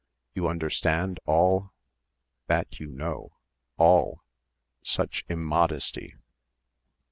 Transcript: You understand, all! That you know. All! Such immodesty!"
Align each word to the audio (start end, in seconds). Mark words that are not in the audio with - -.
You 0.33 0.47
understand, 0.47 1.19
all! 1.27 1.73
That 2.47 2.79
you 2.79 2.87
know. 2.87 3.33
All! 3.77 4.23
Such 4.83 5.23
immodesty!" 5.29 6.15